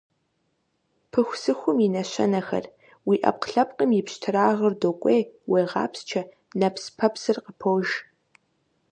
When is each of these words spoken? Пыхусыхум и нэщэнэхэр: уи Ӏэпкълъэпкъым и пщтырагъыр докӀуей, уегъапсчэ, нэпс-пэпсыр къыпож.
Пыхусыхум 1.11 1.77
и 1.85 1.87
нэщэнэхэр: 1.93 2.65
уи 3.07 3.15
Ӏэпкълъэпкъым 3.21 3.91
и 3.99 4.01
пщтырагъыр 4.05 4.73
докӀуей, 4.81 5.23
уегъапсчэ, 5.51 6.21
нэпс-пэпсыр 6.59 7.37
къыпож. 7.45 7.87